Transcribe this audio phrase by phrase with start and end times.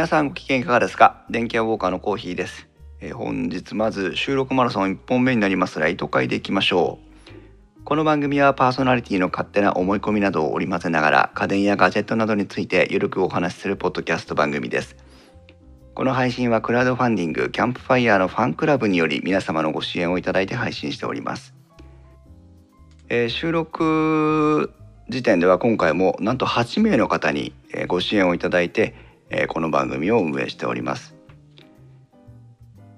[0.00, 1.26] 皆さんご機嫌いかがですか？
[1.28, 2.68] 電気屋ウォーカーのコーヒーです、
[3.00, 6.98] えー本日まず収録マラソン1本目になりますライト会でいきましょ
[7.78, 7.84] う。
[7.84, 14.96] この番組はパーソナリティの勝手な思い込みなどを織り交ぜながら家電やガジェットなどについてゆるくお話しするポッドキャスト番組です。
[15.94, 21.52] この配信はクラウドファンディングキャンプファイヤーのファンクラブにより皆様のご支援をいただいて配信しております、
[23.10, 24.72] えー収録
[25.10, 27.52] 時点では今回もなんと8名の方に
[27.86, 31.14] ご支援をいただいてえこの番組を運営しております。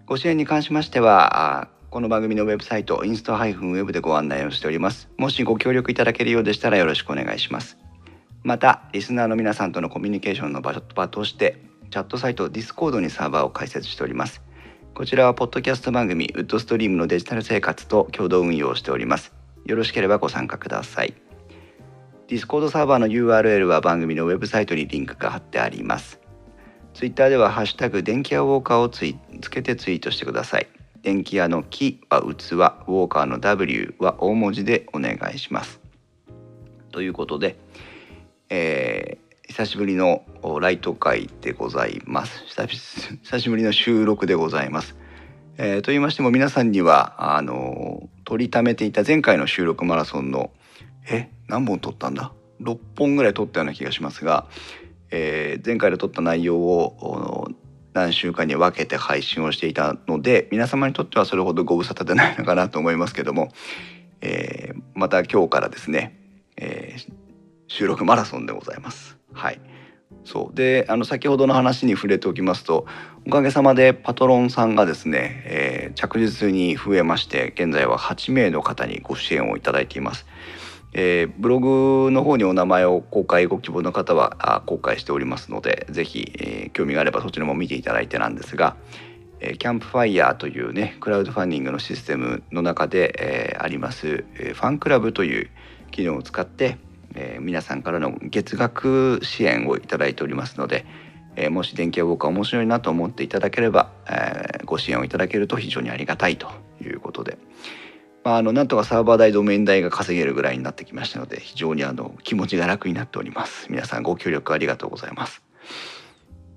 [0.07, 5.11] ご支援に関しましてはこの番組のウェブサイトインスト -web でご案内をしております。
[5.19, 7.77] もしご協力いただけるようでしたらよろしくお願いします。
[8.43, 11.59] またリスナーの皆さんとのコミュニケーションの場場として
[11.91, 14.43] チャットサイト Discord にサーバーを開設しております。
[14.95, 19.35] こちらはポッドキャスト番組ウッドストリームのデジタル生活と共同運用をしております。
[19.67, 21.15] よろしければご参加ください。
[22.29, 26.22] Discord サーバーの URL は番組のウェブサイトにリンクが貼ってあります。
[26.95, 30.69] Twitter では「ハッシュタグ電気屋ウォーカー」をついつけてツイートしてください。
[31.03, 35.81] 電気屋の「木」は器、ウォーカーの「W」は大文字でお願いします。
[36.93, 37.57] ということで、
[38.51, 40.23] えー久しぶりの
[40.63, 42.43] ライト会でございます。
[42.47, 44.97] 久しぶり の収録でございます。
[45.59, 50.53] えーと言いましても皆さんにはあの取りためていた前回の収録マラソンの
[51.11, 52.33] え何本撮ったんだ
[52.63, 54.47] ？6本ぐらい撮ったような気がしますが、
[55.13, 57.49] えー前回で撮った内容を
[57.93, 63.53] 何週間に分けて配信をしていたので皆様にとってはそれほどご無沙汰でないのかなと思いますけども、
[64.23, 66.19] えーまた今日からですね、
[66.57, 67.13] えー
[67.69, 69.17] 収録マラソンでございます。
[69.33, 69.61] はい
[70.25, 72.87] そうであの先ほどの話に触れておきますと
[73.27, 80.27] おかげさまでパトロンさんがですね、えー着実に増えまして現在は8名の方にご支援をいただいています。
[80.95, 88.77] えーブログの方にお名前を公開ご希望の方はあ公開しておりますのでぜひ、えー興味があればそちらも見ていただいてなんですが、
[89.41, 95.51] えーキャンプファイヤーというねクラウドファンディングのシステムの中で、えーあります、えーファンクラブという
[95.91, 96.79] 機能を使って、
[97.15, 100.85] えー皆さんからの月額支援をいただいておりますので、
[101.37, 106.49] えーもし電気屋ウォーカー面白いなと思っていただければ、えーご支援をいただけると非常にありがたいと
[106.83, 107.39] いうことで。
[108.25, 113.67] まあ、あのなんとかサーバー代ドメイン代が稼げるぐらいになってきましたので非常にあの気持ちが楽になっております。
[113.71, 115.43] 皆さんご協力ありがとうございます。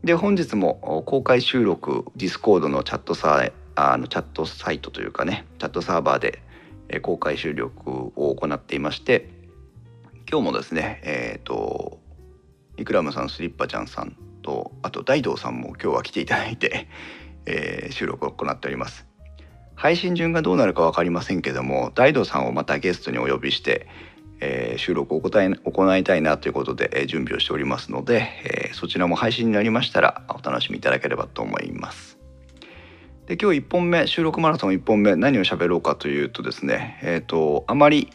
[0.03, 6.43] で本日も公開収録 Discord のチャットサイあのチャットサイトというかねチャットサーバーで
[7.01, 9.29] 公開収録を行っていまして
[10.29, 11.99] 今日もですねえっ、と
[12.77, 16.87] イクラムさんスリッパちゃんさんとあと大道さんも今日は来ていただいて、
[17.47, 19.14] えー収録を行っております。
[19.75, 23.87] 配信順がどうなるか分かりませんけども大道さんをまたゲストにお呼びして、
[24.39, 32.17] えー収録を行い行いたいなということで、えー準備をしておりますので、えーそちらも配信になりましたらお楽しみいただければと思います。
[33.27, 38.11] で今日1本目収録マラソン1本目何を喋ろうかというとですねえっ、とあまり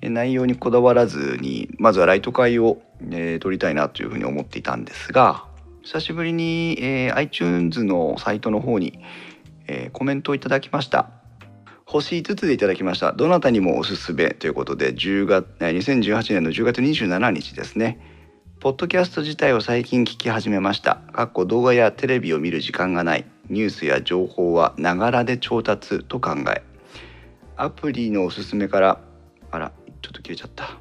[0.00, 5.44] 内容にこだわらずにまずはライト会を、えー撮りたいなというふうに思っていたんですが
[5.82, 9.00] 久しぶりに、えー iTunes のサイトの方に、
[9.68, 11.10] えーコメントをいただきました。
[11.84, 13.12] 星5つでいただきました。
[13.12, 17.98] どなたにもおすすめということで10月2018年の10月27日ですね。
[18.60, 20.96] ポッドキャスト自体を最近聞き始めました。
[21.12, 23.24] かっこ動画やテレビを見る時間がない。
[23.48, 26.62] ニュースや情報はながらで調達と考え。
[27.56, 29.00] アプリのおすすめから
[29.50, 30.76] あらちょっと切れちゃった。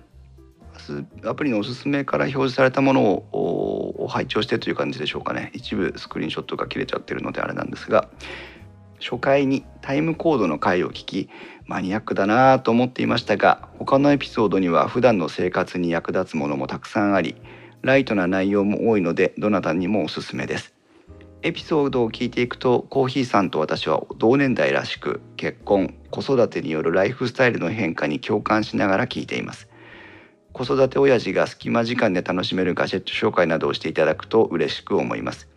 [1.23, 5.51] アプリのおすすめから表示されたものをおを拝聴してという感じでしょうかね。
[5.53, 8.09] 一部スクリーンショットが切れちゃってるのであれなんですが。
[8.99, 11.29] 初回にタイムコードの回を聞き
[11.65, 17.35] マニアックだなぁと思っていましたが他のエピソードには普段の生活に役立つものもたくさんあり
[17.81, 20.73] ライトな内容も多いのでどなたにもおすすめです。
[21.43, 29.69] エピソードを聞いていくとコーヒーさんと私は同年代らしく結婚子育てによるライフスタイルの変化に共感しながら聞いています。
[30.51, 35.47] 子育て親父が隙間時間で楽しめるガジェット紹介などをしていただくと嬉しく思います。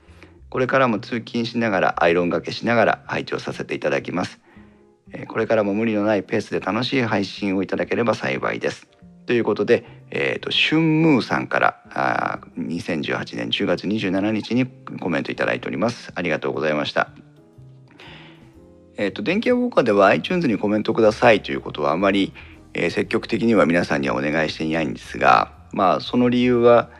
[0.50, 4.40] これからも通勤しながらアイロンがけしながら配置をさせていただきます。
[5.28, 8.88] これからも無理のないペースで楽しい配信をいただければ幸いです。
[9.26, 14.66] ということで、えー、とシュンムーさんからあ2018年10月27日に
[14.98, 16.12] コメントいただいております。
[16.16, 17.10] ありがとうございました。
[18.96, 22.32] えっ、と電気屋ウォーカーでは iTunes にコメントくださいということはあまり、
[22.74, 26.90] えー積極的には皆さんにはお願いしていないんですがまあその理由は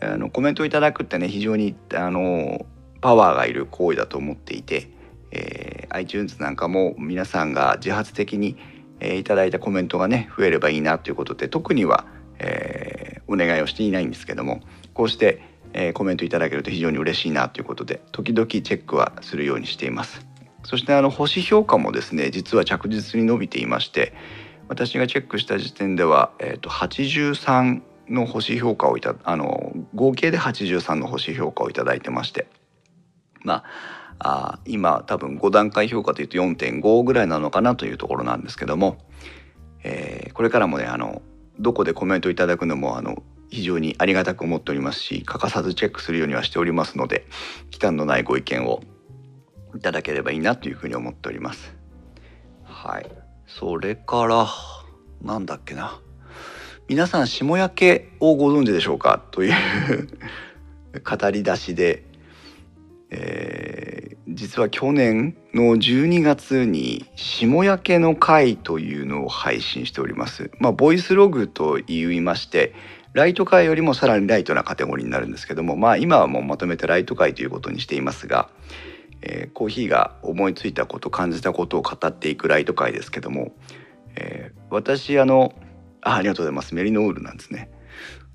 [0.00, 2.66] あのコメントをいただくってね非常にあの
[3.06, 4.90] パワーがいる行為だと思っていて、
[5.30, 8.56] えー iTunes なんかも皆さんが自発的に、
[8.98, 12.04] えーいただいたコメントがね増えればいいなということで特には、
[12.40, 14.60] えーお願いをしていないんですけども
[14.94, 15.40] こうして、
[15.72, 20.26] えー、コメントいただけると非常に嬉しいなということで時々チェックはするようにしています。
[20.64, 24.14] そしてあの星評価もですね実は着実に伸びていまして
[24.68, 32.46] 私がチェックした時点では、えーと、83の星評価をいたあの合計で83の星評価をいただいてまして
[33.46, 33.64] まあ
[34.18, 38.98] あ今多分5段階評価というと4.5ぐらいなのかなというところなんですけども、
[39.84, 41.22] えー、これからもねあの
[41.58, 47.26] どこでコメントいただくのもあの非常にありがたく思っておりますし欠かさずチェックするようにはしておりますので
[47.70, 48.82] 忌憚のないご意見を
[49.76, 51.76] いただければいいなというふうに思っております。
[52.64, 53.10] はい。
[53.46, 54.46] それから
[55.22, 56.00] なんだっけな。
[56.88, 59.22] 皆さん下焼けをご存知でしょうか？
[59.30, 59.54] という
[61.04, 62.05] 語り出しで、
[63.10, 70.50] えー、実は去年の12月に下焼けの会というのを配信しております。
[70.58, 72.74] まあボイスログと言いまして
[73.12, 78.50] ライト界よりもさらにライトなカテゴリーになるんですけどもまあ今はもうまとめてライト界ということにしていますが、
[79.22, 83.52] えー、コーヒーが思いついたこと感じたことを語っていくライト界ですけども、
[84.16, 85.54] えー、私あの
[86.02, 87.70] あありがとうございますメリノールなんですね。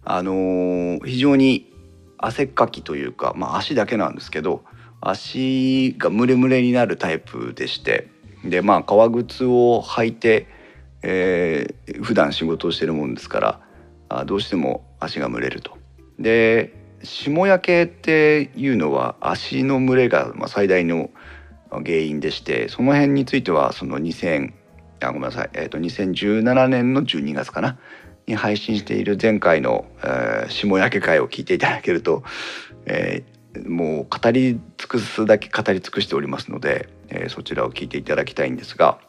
[0.03, 1.70] あのー、非常に
[2.21, 4.63] 汗っかきというか、まあ、足だけなんですけど
[5.01, 8.07] 足がムレムレになるタイプでして
[8.45, 10.47] でまあ革靴を履いて、
[11.01, 13.59] えー、普段仕事をしてるもんですから
[14.09, 15.77] あどうしても足が蒸れると。
[16.19, 21.09] で霜焼けっていうのは足の蒸れが最大の
[21.71, 24.53] 原因でしてその辺についてはその2000
[24.99, 27.79] あごめんなさい、えー、と2017年の12月かな
[28.27, 32.23] に配信している前回の、えー、霜焼け会を聞いていただけると、
[32.85, 38.99] えー、もう語り尽くすだけ語り尽くしておりますので、えー、そちらを聞いていただきたいんですが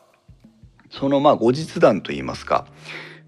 [0.90, 2.66] そのまあ後日談といいますか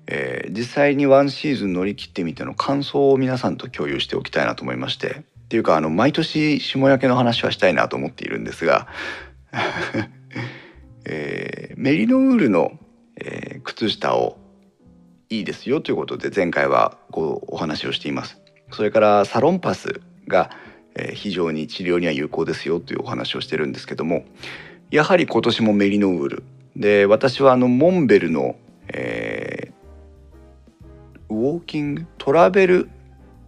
[0.07, 8.89] えー、実際にワンシーズン乗り切ってみての感想を皆さんと共有しておきたいなと思いましてっていうかあの毎年霜焼けの話はしたいなと思っているんですが、
[11.05, 12.79] えー、メリノウールの、
[13.17, 14.39] えー、靴下を
[15.31, 18.41] いいですよということで前回はこうお話をしています。
[18.71, 20.51] それからサロンパスが、
[21.15, 24.25] 非常に治療には有効ですよというお話をしてるんですけども
[24.93, 26.45] やはり今年もメリノウール。
[26.77, 28.55] で私はあのモンベルの、
[28.89, 32.91] えー、ウォーキングトラベル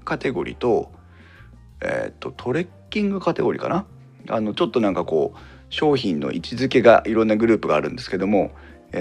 [0.05, 0.91] カテゴリーと,、
[1.81, 3.87] えーと、トレッキングカテゴリーかな？
[4.29, 5.39] あのちょっとなんかこう
[5.71, 8.51] 商品の位置づけがいろんなグループがあるんですけども、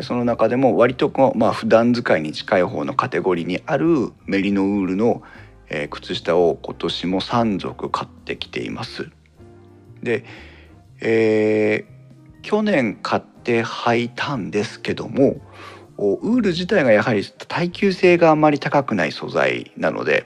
[0.01, 5.21] その中でも割とこう、まあ普段使いに近い方のカテゴリーにあるメリノウールの、
[5.69, 9.09] え、靴下を今年も3足買ってきています。
[10.03, 10.23] で、
[11.01, 15.37] えー、去年買って履いたんですけども
[15.97, 20.25] ウール自体がやはり耐久性があまり高くない素材なので、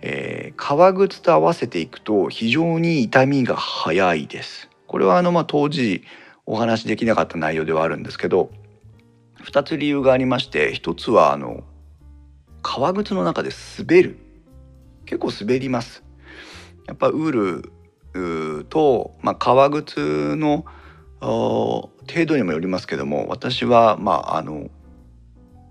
[0.00, 4.70] えー、革靴と合わせていくと非常に痛みが早いです。
[4.86, 6.02] これはあのまあ当時
[6.46, 8.50] お話しできなかった内容ではあるんですけど
[9.44, 11.64] 2つ理由がありまして1つはあの
[12.62, 14.18] 革靴の中で滑る
[15.04, 16.04] 結構滑ります。
[16.86, 17.30] やっぱウー
[18.12, 20.64] ルと、まあ、革靴の
[21.20, 21.90] 程
[22.26, 24.70] 度にもよりますけども私はまああの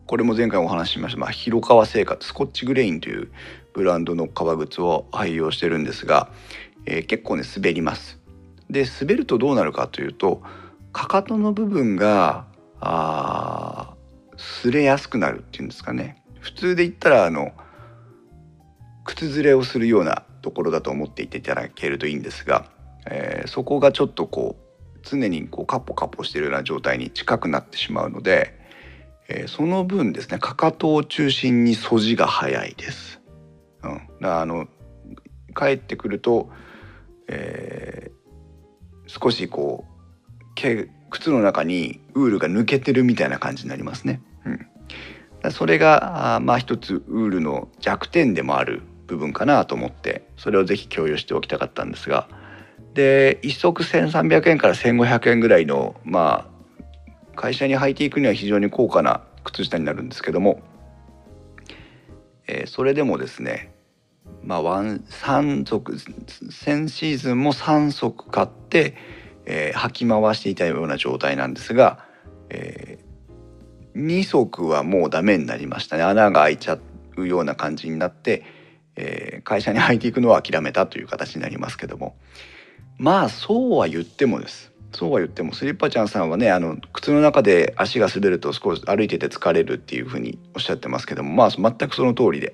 [0.08, 3.32] これも前回お話ししました、まあ、広川生活スコッチグレインという
[3.74, 6.30] ブランドの革靴を愛用してるんですが、
[6.86, 8.20] えー、結構ね滑ります。
[8.70, 10.42] で滑るとどうなるかというと
[10.94, 12.46] かかとの部分が
[12.82, 13.94] あ
[14.38, 17.52] 擦れやすくなるっていうんですかね普通で言ったらあの
[19.06, 22.66] 靴ずれをするようなところだと思っていていただけるといいんですが、
[23.08, 28.60] えー、そこがちょっとこう常にこうカポカポしているような状態に近くなってしまうので
[29.34, 33.22] えー、その分ですねかかとを中心に素地が早いです。
[33.84, 34.68] うん、だあの
[35.56, 36.50] 帰ってくると、
[37.28, 40.44] えー、少しこう
[41.12, 44.22] 靴の中にウールが抜けてるみたいな感じになりますね。
[45.44, 52.28] うん、それがあまあ一つウールの弱点でもある部分かなと思ってそれをぜひ共有しておきたかったんですが。
[52.94, 60.62] で1足1,300円から1,500円ぐらいのまあ会社に履いていくには非常に高価な靴下になるんですけども、
[62.48, 63.74] えー、それでもですね
[64.44, 65.98] まあワン3足
[66.52, 68.96] 先シーズンも3足買って、
[69.46, 72.06] えー、履き回していたような状態なんですが、
[72.50, 76.04] えー、2足はもうダメになりましたね。
[76.04, 76.78] 穴が開いちゃ
[77.18, 78.44] うような感じになって、
[78.96, 82.16] えー、会社に履いていくのは諦めたという形になりますけども。
[82.98, 84.72] まあそうは言ってもです。
[84.94, 92.54] そうは言ってもスリッパちゃんさんはねあの靴の中で足が滑ると少し歩いてて疲れるっていうふうにおっしゃってますけどもまあ全くその通りで、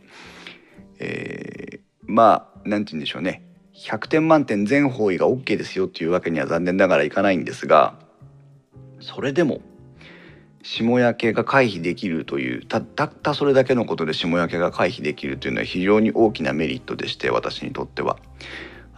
[1.00, 3.47] えー、まあ何て言うんでしょうね。
[3.77, 7.96] 100点満点全方位が OK ですよっていうわけには残念ながらいかないんですが
[9.00, 9.62] それでも
[10.63, 18.17] 霜焼けが回避できるというたったそれだけのことで霜焼けが回避できるというのは非常に大きなメリットでして私にとっては。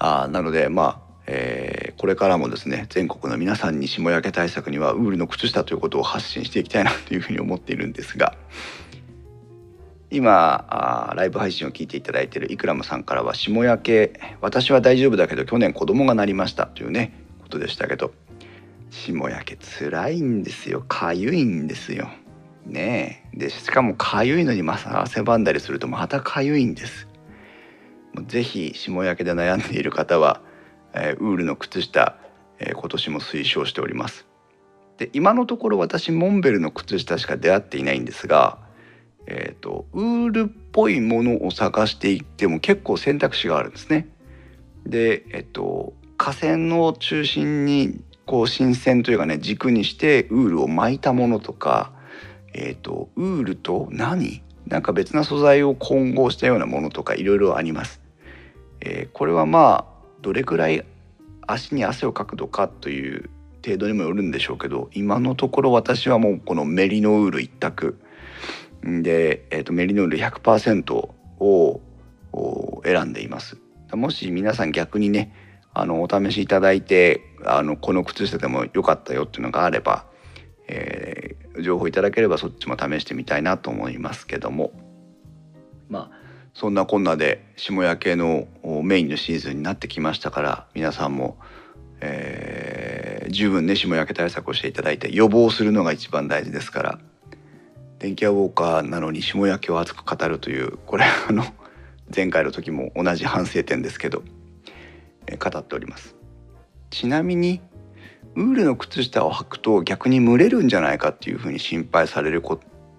[0.02, 8.36] あなのでまあえー、これからもですね全国の皆さんに霜焼け対策にはウールの靴下ということを発信していきたいなというふうに思っているんですが
[10.12, 18.12] 今あライブ配信を聞いていただいているイクラムさんからは霜焼け私は大丈夫だけど去年子供がなりましたというねことでしたけど
[18.90, 20.84] 霜焼け辛いんですよ。
[20.88, 22.10] かゆいんですよ。
[22.66, 23.38] ねえ。
[23.38, 27.08] でしかもかゆいのにまさ汗ばんだりするとまたかゆいんです。
[28.28, 30.42] ぜひ霜焼けで悩んでいる方は、
[30.94, 32.18] えー、ウールの靴下、
[32.58, 34.26] えー、今年も推奨しております。
[34.98, 38.58] で今のところ私モンベルの靴下しか出会っていないんですが
[39.32, 44.08] えーと、ウールっぽいものを探していっても結構選択肢があるんですね。
[44.88, 51.92] で、えっと、河川の中心にこう新鮮というかね軸にしてウールを巻いたものとか、
[52.54, 54.42] えーと、ウールと何？
[54.66, 58.02] なんか別な素材を混合したようなものとかいろいろあります。
[58.82, 59.86] えー、これはまあ
[60.22, 60.86] どれくらい
[61.46, 63.30] 足に汗をかくのかという
[63.64, 68.00] 程度にもよるんでしょうけど今のところ私はもうこのメリノウール一択
[68.84, 70.94] で、えーと、メリノール100%
[71.40, 71.82] を
[72.86, 73.58] 選んでいます。
[73.92, 75.34] もし皆さん逆にね
[75.74, 80.06] あのお試しいただいてあのこの靴下でも良かったよっていうのがあれば、
[80.68, 84.72] えー、情報いただければそっちも試してみたいなと思いますけども。
[85.90, 86.20] まあ
[86.54, 88.48] そんなこんなで霜焼けの
[88.84, 91.38] メインのシーズンになってきましたから皆さんも、
[92.02, 97.00] えー、十分ね霜焼け対策をしていただいて予防するのが一番大事ですから。
[98.00, 101.44] 電気屋ウォーカーなのに霜焼けを熱く語るというこれあの
[102.16, 104.24] 前回の時も同じ反省点ですけど、
[105.28, 106.16] え語っております
[106.90, 107.62] ちなみに
[108.36, 112.42] ウールの靴下を履くと逆に蒸れるんじゃないかっていうふうに心配される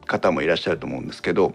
[0.07, 1.55] 方もいらっしゃると思うんですけど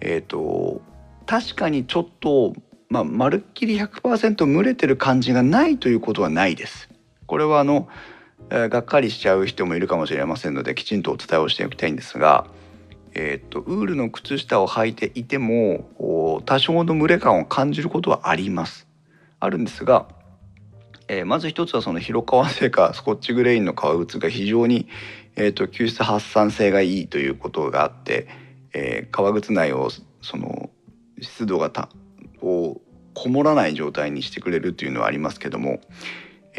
[0.00, 0.80] えっ、ー、と
[1.26, 2.54] 確かにちょっと
[2.90, 6.88] まあ、まるっきり100%蒸れてる感じがないということはないです。
[7.26, 7.88] これはあの、
[8.50, 12.46] えー、がっかりしちゃう人もいるかもしれませんのできちんとお伝えをしておきたいんですが
[13.14, 18.86] えーと、ウールの靴下を履いていても多少の蒸れ感を感じることはあります。
[19.40, 20.08] あるんですが、
[21.08, 24.88] えー、まず一つはその広川製かスコッチグレインの革靴が非常に、
[25.36, 28.28] えーと、吸湿発散性がいいということがあって、
[28.72, 29.90] えー、革靴内を
[30.22, 30.70] その
[31.20, 31.88] 湿度がた
[32.42, 32.80] を
[33.14, 35.80] こもらない状態にしてくれるというのはありますけども、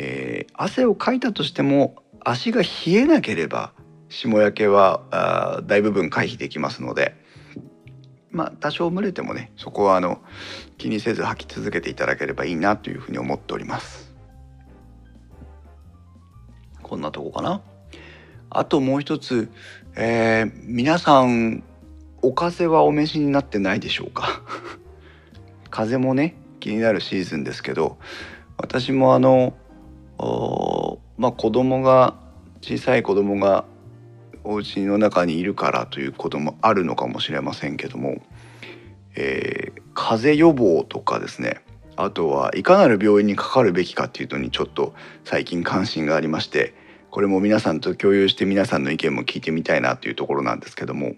[0.01, 3.74] えー、汗をかいたとしても足が冷えなければ
[4.08, 7.15] 霜焼けは大部分回避できますので。
[8.32, 10.22] まあ多少蒸れてもねそこはあの
[10.77, 14.13] 気にせず履き続けていただければいいなというふうに思っております。
[16.84, 17.62] こんなとこかな。
[18.51, 19.50] あともう一つ、
[19.96, 21.63] えー、皆さん
[22.22, 24.44] お風邪はお召しになってないでしょうか？
[25.72, 27.98] 風邪もね気になるシーズンですけど
[28.58, 29.56] 私もあの
[31.18, 32.16] まあ子供が
[32.62, 33.66] 小さい子供が
[34.44, 38.22] お家の中にいるからということもあるのかもしれませんけども、
[39.16, 41.62] えー、風邪予防とかですね。
[41.96, 44.94] あとはいかなる病院にかかるべきかっていうのにちょっと
[45.26, 46.74] 最近関心がありまして
[47.12, 51.16] これも皆さんと共有して皆さんの意見も聞いてみたいなというところなんですけども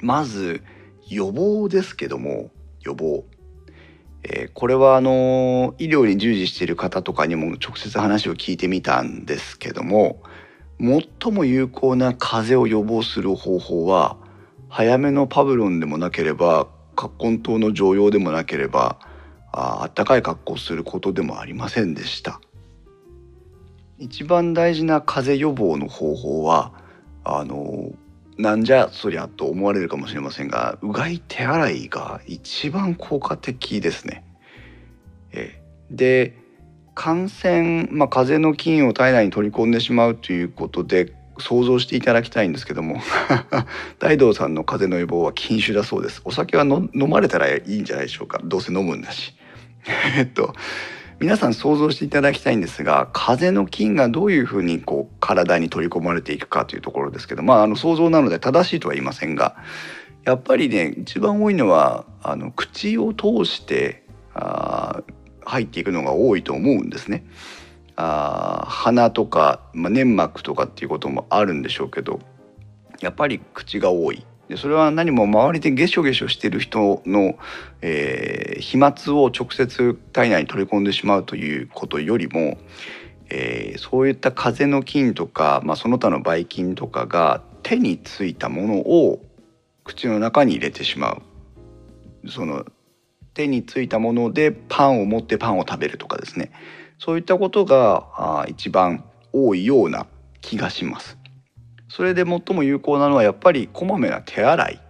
[0.00, 0.62] まず
[1.10, 2.50] 予防ですけども
[2.80, 3.24] 予防、
[4.28, 10.20] えー、これはあの医療に従事している方とかにも直接話を聞いてみたんですけども
[10.80, 14.16] 最も有効な風邪を予防する方法は
[14.68, 16.66] 早めのパブロンでもなければ
[16.96, 18.98] 葛根湯の常用でもなければ
[19.52, 22.40] ああったかい格好をすることでもありませんでした。
[23.98, 26.72] 一番大事な風邪予防の方法は
[27.24, 27.90] あの
[28.38, 34.24] なんじゃそりゃと思われるかもしれませんがうがい手洗いが一番効果的ですね。
[35.32, 36.36] えで
[36.94, 43.00] 感染、まあ、風邪の菌を体内に取り込んでしまうということで想像していただきたいんですけども
[44.00, 46.22] 大道さんの風邪の予防は禁酒だそうです。
[46.24, 48.40] お酒は飲まれたらいいんじゃないでしょうか。
[48.44, 49.34] どうせ飲むんだし。
[50.16, 50.54] えっと
[51.18, 59.56] 皆さん想像していただきたいんですが風の菌がどういうふうにこう体に取り込まれていくかというところですけどまああの想像なので正しいとは言いませんが
[60.24, 64.04] やっぱりね一番多いのはあの口を通して
[64.34, 65.02] あ
[65.44, 67.24] 入っていくのが多いと思うんですね。
[67.94, 72.20] あ鼻とか、まあ、粘膜とかっていうこともあるんでしょうけど
[73.00, 77.36] やっぱり口が多いでそれは何も周りでゲショゲショしてる人の、
[77.82, 82.58] えー、飛沫を直接体内に取り込んでしまうということよりも、
[83.28, 89.20] えー、そういった風邪の菌とか、まあ、その他のばい菌とかが手についたものを
[89.82, 91.18] 口の中に入れてしま
[92.24, 92.64] うその
[93.34, 96.52] 手についたものでパンを持ってパンを食べるとかですね
[96.98, 100.06] そういったことがあ一番多いような
[100.40, 101.18] 気がします。
[101.88, 104.80] それで最も有効なのはやっぱりこまめな手洗い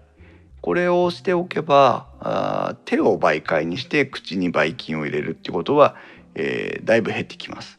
[0.61, 5.95] これをしておけばあ手を媒介にして口にばい菌を入れるってことは、
[6.35, 7.79] えー、だいぶ減ってきます。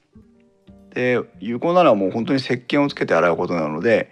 [0.92, 4.10] で有効なのはもう本当に石鹸をつけて洗うことなので、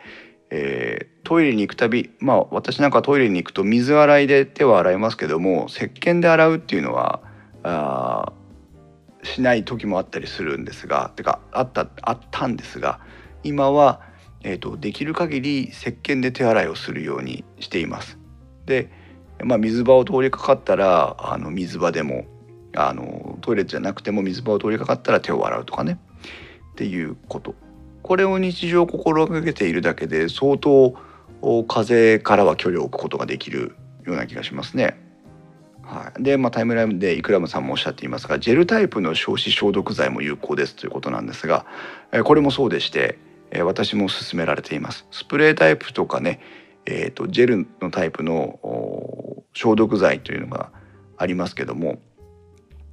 [0.49, 7.21] えー、トイレに行くたびまあ私なんかトイレに行くと水洗いで手を洗いますけども石鹸で洗うっていうのは
[7.63, 8.33] あ
[9.23, 12.99] しない時もあったりするんですがてかあったあったんですが
[13.43, 14.01] 今は、
[14.47, 18.19] えーと、できる限り石鹸で手洗いをするようにしています。
[18.67, 18.91] で、
[19.43, 22.25] まあ、水場を通りかかったらあの水場でも
[22.75, 25.99] あのトイレじゃなくても水場を通りかかったら手を洗うとかね
[26.73, 27.55] っていうこと
[28.03, 30.95] これを日常心がけているだけで相当
[31.67, 34.99] 風邪からは距離を置くことができるような気がしますね。
[35.81, 41.65] はい、で、まあ、タイムラインでイクラムさんもおっしゃっていますがジェルタイプの消臭消毒剤も有効ですということなんですが、
[42.23, 43.17] これもそうでして、
[43.55, 46.41] え私も勧められていますスプレータイプとかね、
[46.85, 48.59] えーと、ジェルのタイプの
[49.53, 50.71] 消毒剤というのが
[51.17, 51.99] ありますけども、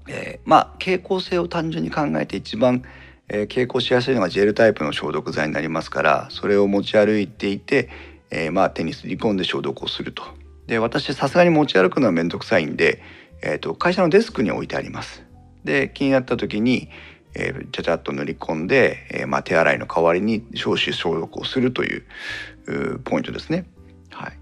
[0.09, 2.85] えー、まあ傾向性を単純に考えて一番、
[3.29, 7.89] えー、傾向しやすいのがジェルタイプの消毒剤になりますからそれを持ち歩いていて、
[8.31, 10.23] えー、まあ手にすり込んで消毒をすると
[10.67, 13.03] で私さすがに持ち歩くのは面倒くさいんで、
[13.43, 15.25] えーと、会社のデスクに置いてあります。
[15.65, 16.89] で気になった時に、
[17.35, 23.67] えー、ちゃちゃっと塗り込んで、えー、まあ、手洗いの代わりに消臭消毒をするというポイントですね。
[24.11, 24.39] はい、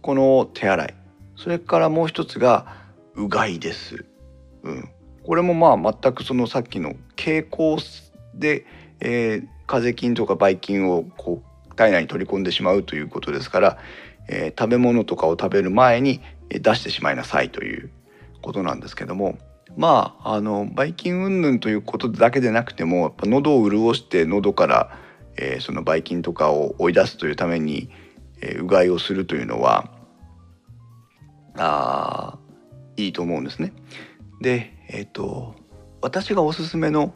[0.00, 0.94] この手洗い
[1.36, 2.66] それからもう一つが
[3.14, 4.04] うがいです。
[4.62, 4.88] うん、
[5.24, 7.78] これもまあ全くそのさっきの傾向
[8.34, 8.64] で、
[9.00, 13.78] えー、風邪菌とかばい菌をこう体内に取り込んでしまうということですから、
[14.28, 17.90] えー、食べ物とかを食べる前に出してしまいなさいという
[18.40, 19.38] ことなんですけども
[19.76, 24.98] まああのばい菌云々ということだけでなくてもやっぱ喉を潤して喉から、
[25.36, 27.90] えー、そのばい菌とかを追い出すというために、
[28.40, 29.90] えー、うがいをするというのは
[31.56, 32.38] あ
[32.96, 33.72] いいと思うんですね。
[34.40, 35.54] でえっ、ー、と
[36.00, 37.14] 私がおすすめの、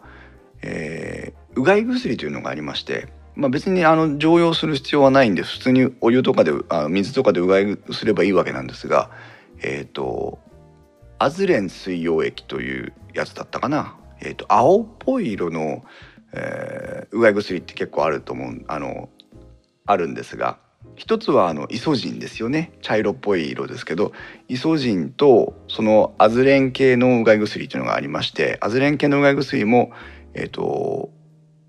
[0.62, 9.10] えー、うがい薬というのがありましてまあ、別にあの常用する必要はないんで普通にお湯とかであ水とかでうがいすればいいわけなんですが
[9.62, 10.38] えっ、ー、と
[11.18, 15.84] アズレン水溶液というやつだったかな、えーと、青っぽい色の、
[16.32, 19.08] えー、うがい薬って結構あると思うあの
[19.86, 20.58] あるんですが
[20.94, 24.12] 一つはあのイソジンですよね茶色っぽい色ですけど
[24.48, 29.92] イソジンとそのアズレン系のうがい薬というのがありましてアズレン系のうがい薬も
[30.34, 31.10] え、ー、と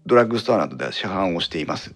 [0.06, 1.94] ドラッグストアなどでは市販をしています。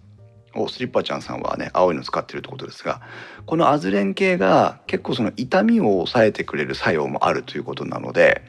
[0.55, 3.01] おスリッパちゃんさんはね青いの使ってるってことですが
[3.45, 8.41] このアズレン系が結構その痛みを抑えてくれる作用もあるということなので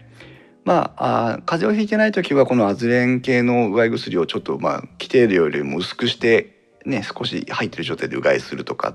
[0.64, 8.94] まああ風邪をひいてない時はこのアズレン系のうがい薬をちょっとまあ規定量よりも薄くしてね少し入ってる状態でうがいするとか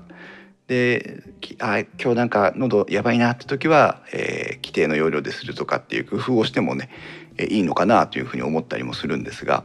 [0.68, 1.22] で
[1.60, 6.90] あ今日なんか喉やばいなって時は、えー、規定の容量でするとかっていう工夫をしてもね、
[7.38, 9.64] いいのかなというふうに思ったりもするんですが。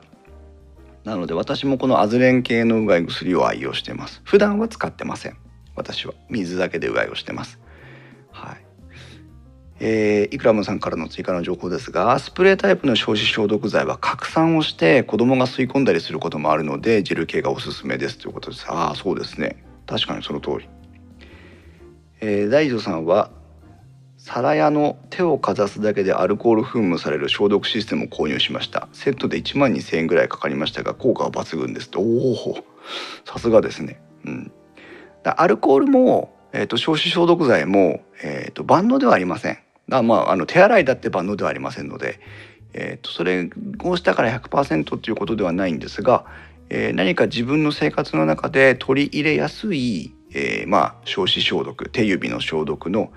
[1.04, 4.22] なので私もこのアズレン系のうがい薬を愛用しています。
[4.24, 5.38] 普段は使ってません。
[5.76, 6.13] 私は。
[6.30, 7.60] 水だけでうがいをしてます。
[8.32, 8.66] はい。
[9.80, 18.18] えー、イクラムさんからの追加の情報ですがスプレータイプの消臭消毒剤は拡散をして子供が吸い込んだりすることもあるのでジェル系がおすすめです。
[18.18, 18.66] ということです。
[18.70, 19.63] ああそうですね。
[19.86, 20.70] 確かにその通り、
[22.22, 23.32] えー、大女さんは
[24.25, 28.88] 皿屋の手をかざすだけでアルコール噴霧される消毒システムを購入しました。
[28.93, 31.91] セットで1万2000円ぐらいかかりましたが効果は抜群です。
[31.97, 32.55] おお
[33.25, 34.01] さすがですね。
[34.25, 34.51] うん。
[35.25, 39.57] アルコールも、えーと、消臭消毒剤も、えーと、万能ではありません。
[39.89, 42.21] だまああの手洗いだって万能ではありませんので、
[42.71, 43.49] えーと、とそれ
[43.83, 46.23] をしたから100%ということではないんですが、
[46.69, 53.12] えー、何か自分の生活の中で取り入れやすい、えー、まあ消臭消毒手指の消毒の、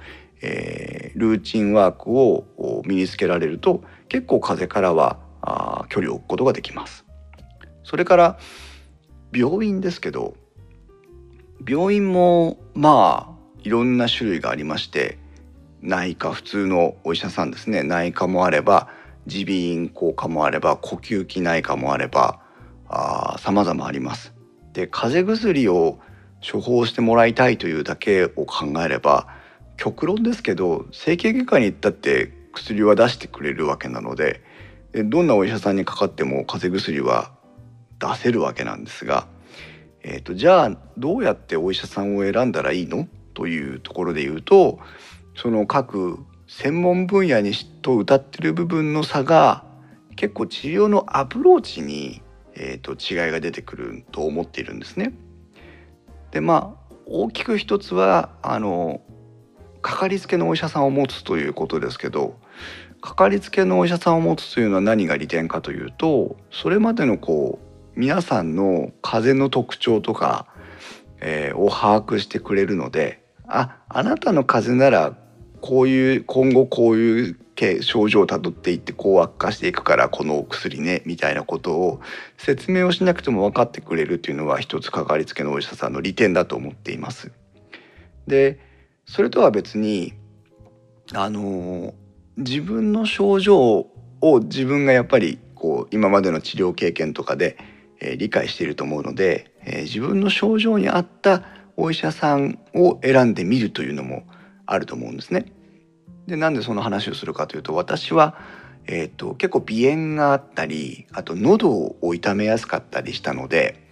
[0.47, 2.45] えー、ルーチンワークを
[2.87, 7.05] 身につけられると結構風からはあ距離を置くことができます。
[7.83, 8.39] それから
[9.33, 10.35] 病院ですけど
[11.69, 15.19] 病院もまあいろんな種類がありまして
[15.83, 18.89] 内科普通のお医者さんですね内科もあれば
[19.27, 22.41] 耳鼻咽喉科もあれば呼吸器内科もあれば
[23.39, 24.33] さまざまあります。
[24.73, 25.99] で風邪薬を
[26.41, 29.27] 処方してもらいたいというだけを考えれば
[29.77, 34.43] 極論ですけど整形外科に行ったって薬は出してくれるわけなので
[34.93, 37.33] どんなお医者さんにかかっても風邪薬は
[37.99, 39.27] 出せるわけなんですが、
[40.03, 43.07] えーと、じゃあどうやってお医者さんを選んだらいいの？
[43.35, 44.79] というところで言うと
[45.37, 49.65] その各専門分野にと歌ってる部分の差が
[50.15, 52.23] 結構治療のアプローチに、
[52.55, 55.13] えーと違いが出てくると思っているんですね。
[56.31, 59.03] でまあ大きく一つはあの
[59.87, 62.37] かかりつけのお医者さんを持つということですけど
[63.01, 67.61] かかりつけのお医者さんを持つというのは何が利点かというとそれまでのこ
[67.95, 70.49] う皆さんの風邪の特徴とか、
[71.21, 75.17] えー、を把握してくれるのでああなたの風邪なら
[75.61, 77.39] こういう今後こういう
[77.81, 82.01] 症状をたどっていってこう悪化していくからこのお薬ねみたいなことを
[82.39, 87.31] 説明をしなくても分かってくれるっていうのは一つかかりつけのお医者さんの利点だと思っています。
[88.27, 88.66] で
[89.07, 90.15] それとは別に
[91.15, 91.95] あの
[92.37, 93.87] 自分の症状
[94.21, 97.57] を自分がやっぱりこう今までの治療経験とかで、
[98.01, 101.43] えー、理解していると思うので、えー、自分の症状に合った
[101.77, 104.25] お医者さんを選んでみるというのも
[104.67, 105.53] あると思うんですね。
[106.27, 108.37] でなんでその話をするかというと私は、
[108.87, 113.89] えーと、結構鼻炎があったりあと喉を痛めやすかったりしたので、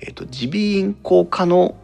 [0.00, 1.76] えーと、耳鼻咽喉科の、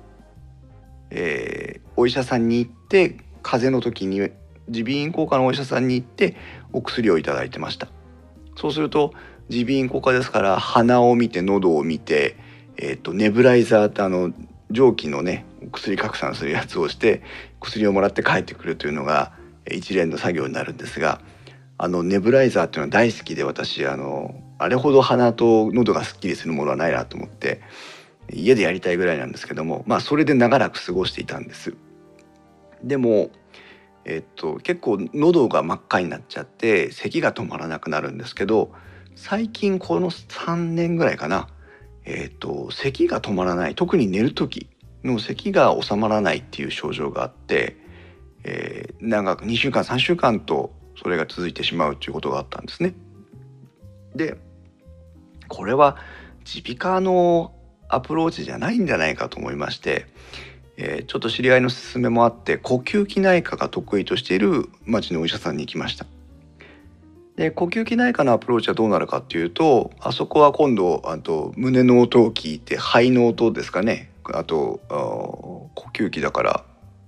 [1.10, 4.30] えー、お医者さんに行って風邪の時に
[4.68, 6.36] 耳鼻咽喉科のお医者さんに行って
[6.72, 7.88] お薬をいただいてました。
[8.56, 9.12] そうすると
[9.48, 12.36] 耳鼻咽喉科ですから鼻を見て喉を見て、
[12.76, 14.32] えー、とネブライザーってあの
[14.70, 17.22] 蒸気のね薬拡散するやつをして
[17.60, 19.32] 薬をもらって帰ってくるというのが
[19.70, 21.20] 一連の作業になるんですが
[21.78, 27.60] あのネブライザーっていうのは大好きで私あのあれほど鼻と喉がすっきりするものはないなと思って
[28.32, 31.74] 家でやりたいぐらいなんですけどもまあそれで長らく過ごしていたんです。
[32.82, 33.30] でも
[34.04, 38.72] えっと結構喉が真っ赤になっちゃって咳が止まらなくなるんですけど
[39.14, 41.48] 最近この3年ぐらいかな
[42.04, 44.68] えっと咳が止まらない特に寝る時
[45.02, 47.84] の咳が収まらないっていう症状があって
[48.44, 52.94] えー、長く2週間3週間とそれが続いてしまうということがあったんですね。
[54.14, 54.36] で
[55.48, 55.96] これは
[56.54, 57.52] 耳鼻科の
[57.94, 60.06] アプローチじゃないんじゃないかと思いまして、
[60.76, 66.06] えー、ちょっと知り合いの勧めもあって呼吸器内科が得意としている町のお医者さんに行きました。
[67.36, 74.80] で呼吸器内科のアプローチはどうなるかっていうとあそこは今度あと胸の音を聞いて肺の音ですかねあと
[75.74, 76.64] 呼吸器だから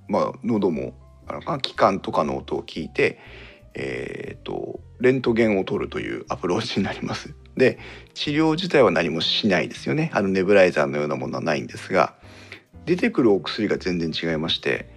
[0.08, 0.94] まあ喉も
[1.28, 3.18] あの気管とかの音を聞いて、
[3.78, 7.34] えーと、レントゲンを取るというアプローチになります。
[7.56, 7.78] で
[8.14, 12.14] 治療自体は何もしないですよねあのネブライザーのようなものはないんですが
[12.84, 14.88] 出てくるお薬が全然違いまして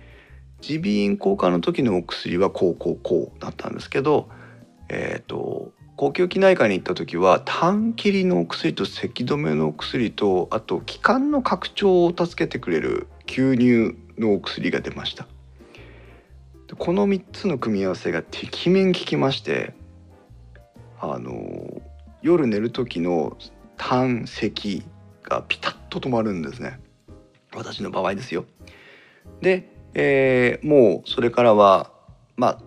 [0.67, 4.27] 耳鼻咽喉科の時のお薬はこうこうこうだったんですけど、
[4.89, 15.27] えーと、呼吸器内科に行った時は痰切りのお薬と咳止めのお薬とあと気管の拡張を助けてくれる吸入のお薬が出ました。
[16.77, 19.73] この3つの組み合わせがてきめん効きまして
[20.99, 21.81] あの
[22.21, 23.37] 夜寝る時の
[23.77, 24.83] 胆石
[25.23, 26.79] がピタッと止まるんですね
[27.55, 28.45] 私の場合ですよ。
[29.41, 31.91] で、えー、もうそれからは
[32.35, 32.61] まあ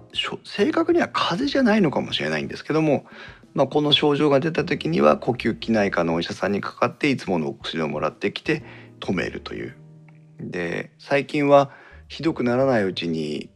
[0.45, 3.07] 正確には風邪じゃないのかもしれないんですけども、
[3.55, 8.65] まあ、この症状が出た時には呼吸器内科のお医者さんにかかっていつものお薬をもらってきて
[9.01, 9.77] 止めるという。
[10.41, 11.71] で最近は
[12.09, 13.49] ひどくならないうちに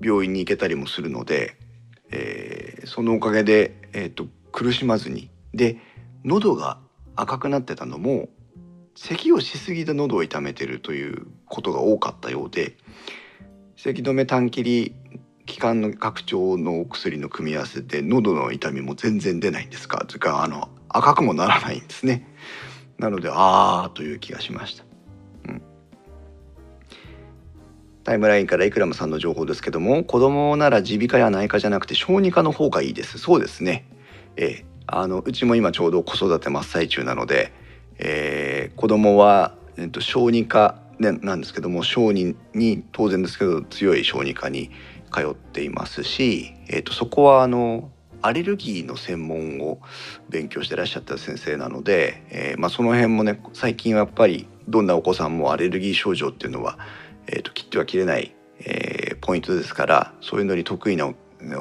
[0.00, 1.56] 病院に行けたりもするので、
[2.10, 5.78] えー、そのおかげで、えーと、苦しまずにで
[6.24, 6.78] 喉が
[7.16, 8.28] 赤くなってたのも
[8.96, 12.76] 咳をしすぎて喉を痛めてるということが多かったようで
[13.76, 14.94] 咳止め短切り
[15.46, 22.26] 気管の拡張のお薬の組み合わせで喉の痛みも全然出ないんですかというかあの赤くもならないんですね。
[22.98, 24.89] なのでああという気がしました。
[28.04, 33.18] タイムラインからイクラムさんの情報ですけども子供なら耳鼻科や内科じゃなくて小児科の方がいいです。
[33.18, 33.86] そうですね。
[34.36, 37.52] え、あのうちも今ちょうど子育て真っ最中なので、
[37.98, 44.70] えー、子供は、えーと、小児科、ね、なんですけども小児に当然ですけど強い小児科に
[45.12, 47.90] 通っていますし、えーと、そこはあの
[48.22, 49.80] アレルギーの専門を
[50.28, 56.78] 勉強してらっしゃった先生なので、えーまあ、その辺もね最近はやっぱりどんなお子さんもアレルギー症状っていうのは
[57.32, 61.12] えーと、切っては切れない、えー、ポイントですからそういうのに得意な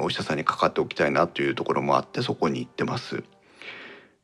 [0.01, 3.23] お医者さんにかかっておきたいなというところもあってそこに行ってます。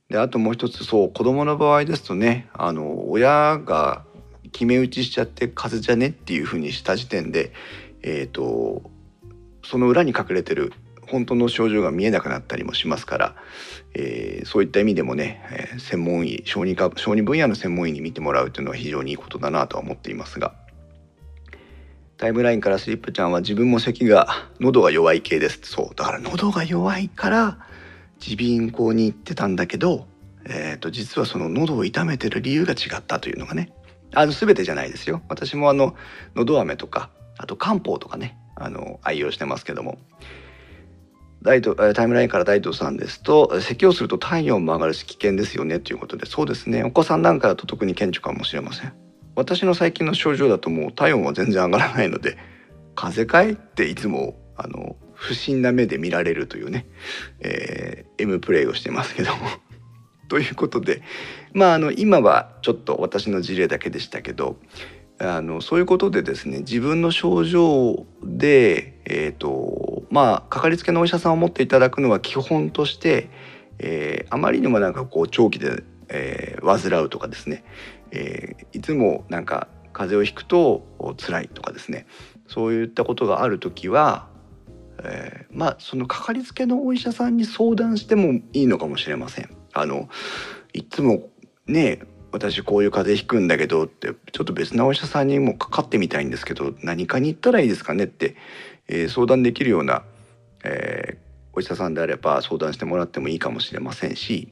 [0.10, 4.04] であともう一つそう子供の場合ですとねあの親が
[4.52, 7.54] 決め打ちしちゃって風邪じゃねっていうふうにした時点で、
[8.04, 8.84] えーと、
[9.64, 10.74] その裏に隠れてる
[11.10, 13.36] 本当の症状が見えなくなったりもしますから、
[13.96, 20.56] えー、そういった意味でもね、えー、専門医小児科小児分野の専門医に見てもらうというのは非常にいいことだなとは思っていますが
[22.18, 24.28] タイムラインからスリップちゃんは自分も咳が
[24.60, 25.60] 喉が弱い系です。
[25.64, 27.58] そうだから喉が弱いから
[28.26, 30.08] 耳鼻咽喉に行ってたんだけど、
[30.46, 33.74] えー、と実はその喉を痛めてる理由が違ったというのがね
[34.14, 35.22] あの全てじゃないですよ。
[35.28, 35.96] 私もあの
[36.36, 39.98] 喉飴とかあと漢方とかねあの愛用してますけども。
[41.42, 46.84] 大東タイムラインから大東さんですと咳をすると体温も上がるし危険ですよねということでそうですね。
[46.84, 49.05] お子さんなんかだと特に顕著かもしれません。
[49.36, 52.38] 私の最近の症状だともう体温は全然上がらないので
[52.96, 56.86] 風邪かいっていつもあの不審な目で見られるというね、
[57.40, 59.48] えー、M プレイをしてますけども。
[60.28, 61.04] ということで
[61.54, 64.58] まああの今はちょっと私の事例だけでしたけど
[65.20, 73.30] あのそういうことでですね自分の症状で、えーとまあかかりつけのお医者さんを持っていただくのは基本として、
[73.80, 77.64] えー、あまりにもなんかこう長期で、えー、患うとかですね、
[78.16, 80.86] えー、いつもなんか風邪をひくと
[81.18, 82.08] 辛いとかですね
[82.48, 84.28] そういったことがある時は、
[85.04, 89.50] えー、まあそのかかりつけのお医者さんに相談してもいいのかもしれません。
[89.74, 90.10] あの
[90.74, 91.30] いつも
[91.68, 92.00] ね
[92.32, 98.36] 私こういう風邪ひくんだけどってちょっと別なお医者さんにもかかってみたいんですけど何かに行ったらいいですかねって、
[98.88, 100.04] えー、相談できるような、
[100.66, 101.18] え、
[101.54, 104.52] お医者さんであれば相談してもらってもいいかもしれませんし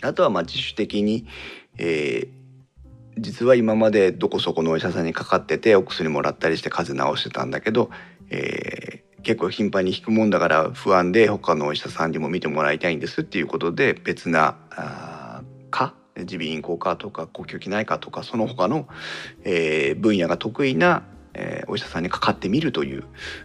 [0.00, 1.26] あとはまあ自主的に、
[1.76, 2.41] えー
[3.18, 7.90] 実は今までどこそこのお医者さんにかかっててお薬もらったりして風邪治してたんだけど、
[8.30, 14.56] えー、結構頻繁に引くもんだから不安で他のお医者さんにも見てもらいたいんですっていうことで別な
[15.70, 18.88] 科耳鼻咽喉科とか呼吸器内科とかその他の、
[19.44, 23.04] えー、分野が得意な、えー、お医者さんにかかってみるという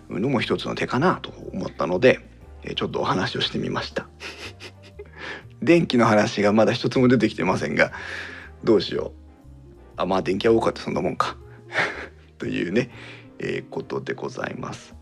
[0.10, 2.20] のも一つの手かなと思ったので、
[2.64, 4.08] えー、ちょっとお話をしてみました。
[5.62, 7.92] 電気の話がまだ一つも出てきてませんが
[8.64, 9.17] どうしよう。
[9.98, 11.36] あまあ電気は多かったそんなもんか
[12.38, 12.92] というね、
[13.40, 14.96] えー、ことでございます。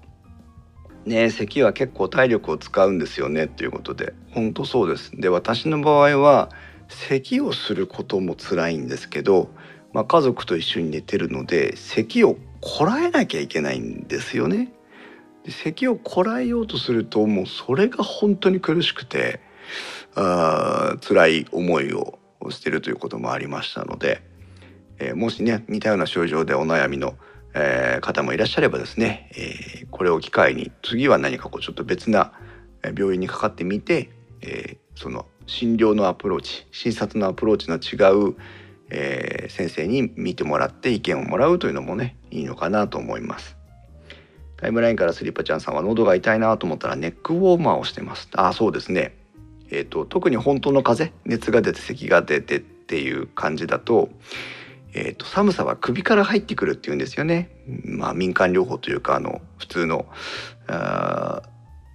[1.06, 5.12] ね咳は結構体力を使うんですよねということで本当そうです。
[5.16, 6.50] で私の場合は
[6.88, 9.50] 咳をすることも辛いんですけど、
[9.94, 14.72] まあ、家族と一緒に寝てるので咳をこらえなきゃいけないんですよね。
[15.44, 19.40] で咳をこらえようとするともうそれが本当に苦しくて
[20.16, 22.18] あ辛い思いを
[22.50, 24.35] してるということもありましたので。
[25.00, 27.16] えー、もしね似たような症状でお悩みの、
[27.54, 32.34] えー、方もいらっしゃればですね、えー、これを機会に次は何かこうちょっと別な
[32.98, 34.12] 病院にかかってみて、
[34.44, 38.36] えその診療のアプローチ診察のアプローチの違う、
[38.92, 43.58] え先生に見てもらって意見をもらうというのもねいいのかなと思います。
[44.58, 48.30] タイムラインからスリッパちゃんさんは喉が痛いなと思ったらネックウォーマーをしてます。
[48.34, 49.18] あそうですね。
[49.72, 54.10] えーと特に本当の風邪熱が出て咳が出てっていう感じだと
[54.98, 57.50] えーと、寒さは首から入ってくるっていうんですよね。
[57.84, 60.06] まあ、民間療法というかあの普通の
[60.68, 61.42] あ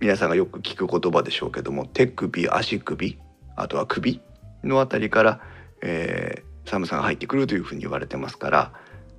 [0.00, 3.18] 皆さんがよく聞く言葉でしょうけども手首足首
[3.56, 4.20] あとは首
[4.62, 5.40] の辺りから、
[5.82, 8.72] えー、寒さが入ってくるというふうに言われてますから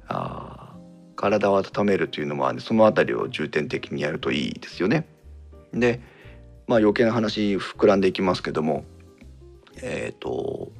[0.07, 0.75] あ
[1.15, 5.07] 体を温めるというのは、ね、その辺りを重点的にやるといいですよね。
[5.73, 6.01] で、
[6.67, 8.85] まあ、余計な話膨らんでいきますけども
[9.81, 10.71] えっ、ー、と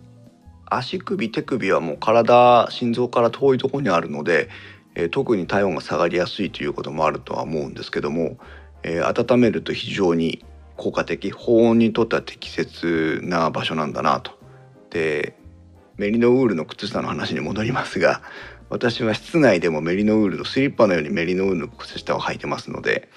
[0.72, 4.50] 足首手首はもう体心臓から遠いところにあるので、
[4.96, 8.38] えー、特に体温が下がりやすいということもあるとは思うんですけども、
[8.84, 10.44] えー、温めると非常に
[10.78, 14.32] 効果的保温にとっては適切な場所なんだなと。
[14.90, 15.36] で
[15.98, 18.22] メリノウールの靴下の話に戻りますが
[18.70, 23.10] 私は室内でもメリノウールのスリッパのようにメリノウールの靴下を履いてますので、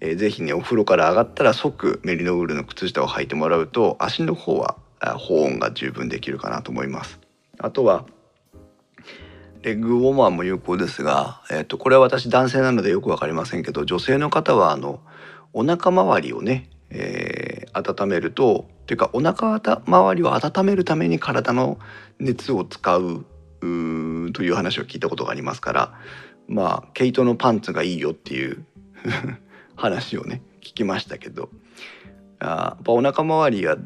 [0.00, 4.76] えー、ぜひねお風呂から上がったら即メリノウールの靴下を履いてもらうと足の方は
[5.18, 7.20] 保温が十分できるかなと思います。
[7.58, 8.06] あとは
[9.62, 15.00] レッグウォーマーも有効ですが、えー、とこれは私男性なのでよく分かりませんけど女性の方はあの
[15.52, 21.78] お腹周りをね、えー、温めるとというかお腹周りを温めるために体の
[22.18, 23.24] 熱を使う
[23.60, 23.66] と
[24.42, 25.94] いう話を聞いたことがありますから
[26.48, 28.64] まあ毛糸のパンツがいいよっていう
[29.76, 31.50] 話をね聞きましたけど
[32.40, 33.76] あやっぱお腹周りが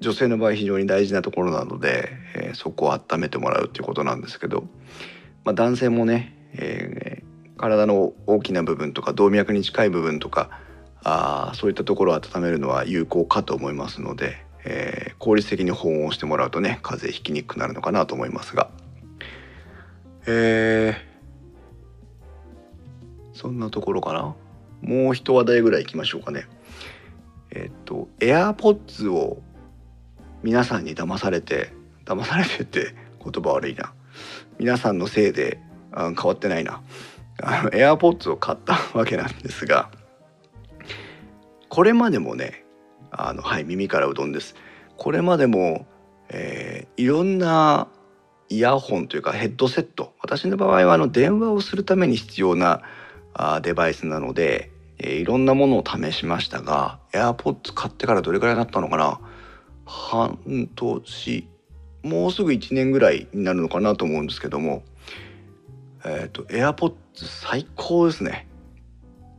[0.00, 4.64] 女性の場合非常に大事なところなので、えー、そこを温めてもらうっていうことなんですけど、
[5.44, 10.50] まあ、男性もね、えー、体の大きな部分とか動脈に近い部分とか
[11.04, 18.70] あそういったところを温めるのは有効かと思いますので、えー、効率的に保温をしてもらうとね風邪ひきにくくなるのかなと思いますが、
[20.26, 24.34] えー、そんなところかな。
[24.80, 26.46] もう一話題ぐらいいきましょうかね。
[27.50, 29.42] えっと AirPods を
[30.42, 31.72] 皆さんに騙されて
[32.04, 33.92] 騙されてって言葉悪いな。
[34.58, 35.60] 皆さんのせいで
[35.92, 36.82] あ変わってないな。
[37.42, 39.90] あの AirPods を買ったわけなんですが
[41.68, 42.64] これまでもね
[43.10, 44.54] あのはい耳からうどんです。
[44.96, 45.86] これまでも、
[46.28, 47.88] えー、いろんな
[48.48, 52.82] イヤホンというかヘッドセット私の場合はあの電話をするために必要な
[53.34, 59.20] あデバイスなので、えー、いろんなものを試しましたが AirPods 買ってからどれくらいになったのかな。
[59.88, 60.38] 半
[60.76, 61.48] 年
[62.02, 64.84] もうすぐ1年ぐらいになるのかなと思うんですけども
[66.04, 68.46] えっ、ー、と AirPods 最高ですね。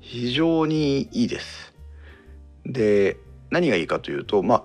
[0.01, 1.73] 非常にいいです。
[2.65, 3.17] で
[3.51, 4.63] 何がいいかというとまあ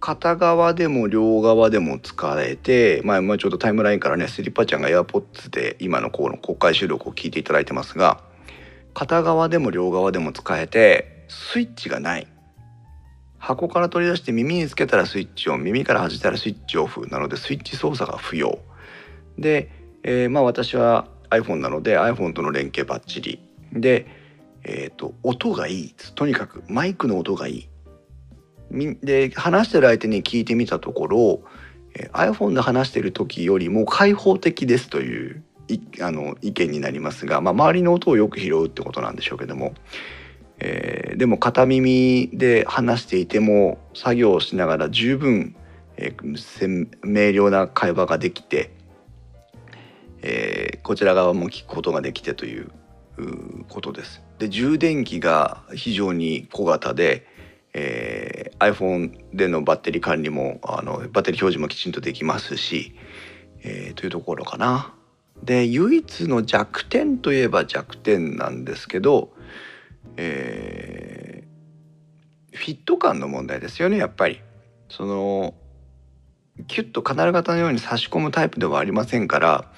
[0.00, 8.22] 片側でも両側でも使えて、まあ、まあちょっとタイムラインからねスリッパちゃんが AirPods で今のこの公開収録を聞いていただいてますが
[8.94, 12.26] 片側でも両側でも使えてスイッチがない。
[13.38, 18.58] 箱から取り出して耳につけたらスイッチオン耳から外したらスイッチオフなのでスイッチ操作が不要。
[19.38, 19.70] で、
[20.02, 23.40] えー、まあ私は iPhone なので iPhone との連携バッチリ。
[23.72, 24.06] で、
[24.64, 27.68] えーと、音がいいとにかくマイクの音がいい。
[28.70, 31.40] で話してる相手に聞いてみたところ、
[31.94, 35.42] えー、iPhone で話してる時よりも開放的ですという
[36.00, 39.74] あの意見になりますが、まあ、周りの音をよく拾うってことなんでしょうけども。
[40.60, 45.54] えー、でも片耳で話していても作業をしながら十分、
[45.96, 48.70] えー、明瞭な会話ができて、
[50.22, 52.70] えー、こちら側も聞くことができてという
[53.68, 54.22] ことです。
[54.38, 57.26] で充電器が非常に小型で、
[57.74, 62.94] えー、iPhone でのバッテリー管理もあのバッテリー表示もきちんとできますし、
[63.62, 64.94] えー、というところかな。
[65.42, 69.30] で唯一の弱点といえば弱点なんですけど
[70.20, 74.40] えー、フィット感の問題ですよねやっぱり。
[74.90, 75.54] その
[76.66, 79.70] キュッとカナル型のように差し込むタイプではありませんから、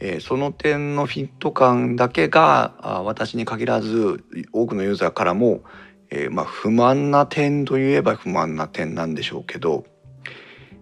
[0.00, 5.60] えー、その点のフィット感だけが私に限らず多くのユーザーからも、
[6.10, 9.84] えー、まあ、不満な点といえば不満な点なんでしょうけど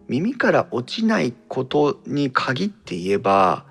[0.06, 3.66] 耳から落ちないことに限って言えば、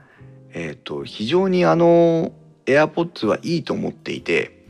[0.54, 2.34] えーと非常にあの
[2.66, 4.61] AirPods はいいと思っていて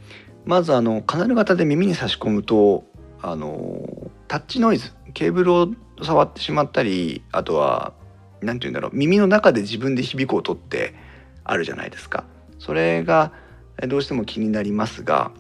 [0.46, 2.84] まずあのカナル型で耳に差し込むと
[3.22, 5.70] あのタッチノイズケーブルを
[6.02, 7.94] 触ってしまったりあとは
[8.42, 10.96] 何て言うんだろう耳の中で自分で響く音って
[11.44, 12.26] あるじゃないですか。
[12.60, 13.32] それが
[13.88, 15.32] どうしても気になりますが、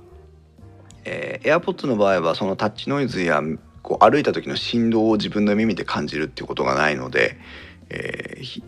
[1.05, 3.41] えー、AirPods の場合はそのタッチノイズや
[3.83, 7.37] こう歩いた時の振動を自分の耳で感じるっていうことがないので、
[7.89, 8.63] えー、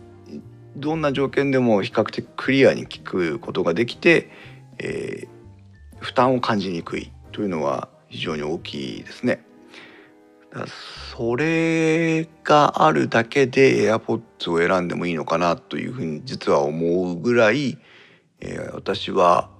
[0.76, 4.30] どんな条件でも比較的クリアに聞くことができて、
[4.78, 5.28] えー、
[6.04, 9.44] 負担を感じにくいというのは非常に大きいですね。
[11.16, 17.78] それがあるだけで AirPods を選んでもいいのかなというふうに実は思うぐらい、
[18.40, 19.50] えー、私は、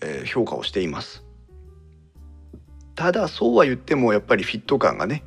[0.00, 1.24] えー、評価をしています。
[2.94, 5.24] ただそうは言ってもやっぱりフィット感がね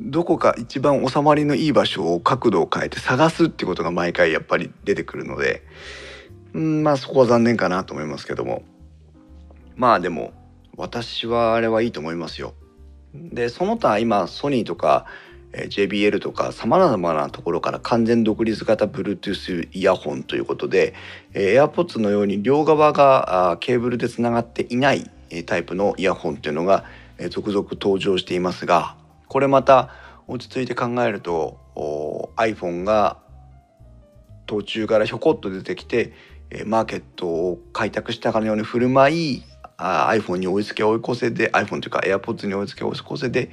[0.00, 5.62] どこか一番収まりのいい場所を角度を変えて探すってことが毎回やっぱり出てくるので
[6.54, 8.62] うんまあそこは残念かなと思いますけども
[9.76, 10.32] まあでも
[10.76, 12.54] 私はあれはいいと思いますよ。
[13.14, 15.06] でその他今ソニーとか
[15.52, 20.94] JBL とかさまざまなところから完全独立型 Bluetooth イヤホンということで
[21.32, 25.08] AirPods のように両側がケーブルでつながっていない
[25.46, 26.84] タイプのイヤホンというのが
[27.30, 28.96] 続々登場していますが
[29.28, 29.90] これまた
[30.26, 31.60] 落ち着いて考えると
[32.36, 33.18] iPhone が
[34.46, 36.12] 途中からひょこっと出てきて
[36.66, 39.42] マーケットを開拓したかのように振る舞い
[39.76, 43.50] iPhone に追いつけ追い越せで iPhone というか AirPods に追いつけ追い越せで、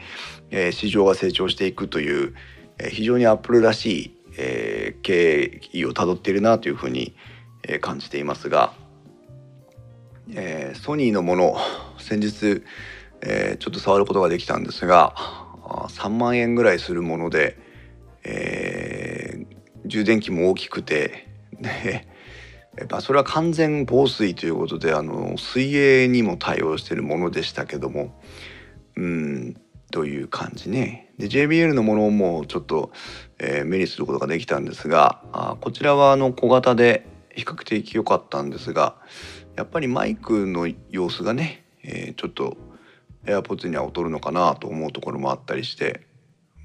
[0.51, 2.35] えー、市場が成長していくという、
[2.77, 7.15] えー、非常にアップルらしい、えー、経緯をたどっているなというふうに、
[7.63, 8.73] えー、感じていますが、
[10.33, 11.57] えー、ソニーのもの
[11.97, 12.63] 先日、
[13.21, 15.15] えー、ちょっと触ることができたんですが
[15.89, 17.57] 3万円ぐらいするもので、
[18.23, 22.10] えー、充電器も大きくてね
[22.75, 28.17] でまあ、それは完全防水ということであの水泳にも対応しているものでしたけども
[28.95, 29.61] うん
[29.91, 31.13] という感じね。
[31.17, 32.91] で JBL のものもちょっと、
[33.39, 37.05] えー、目にすることができたんですがあこちらはあの小型で
[37.35, 38.95] 比較的良かったんですが
[39.57, 42.57] やっぱりマイクの様子がね、えー、ちょっと
[43.25, 46.01] AirPods には劣るのかなと思うところもあったりして、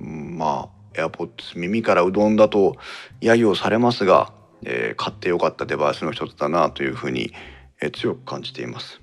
[0.01, 2.77] うん、まあ AirPods 耳からうどんだと
[3.21, 4.33] 揶揄されますが、
[4.65, 7.33] えー、買ってよかったデバイスの一つだなというふうに、
[7.81, 9.01] えー、強く感じています。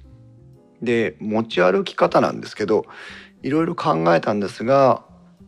[0.82, 2.86] で持ち歩き方なんですけど
[3.42, 5.04] いろいろ考えたんですが、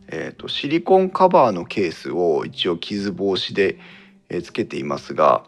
[0.08, 3.78] えーと、シリコンカバーのケースを一応傷防止で、
[4.30, 5.44] えー、つけていますが